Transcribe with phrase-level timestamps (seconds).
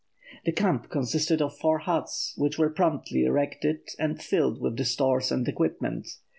[0.45, 5.31] The camp consisted of four huts, which were promptly erected and filled with the stores
[5.31, 6.07] and equipment.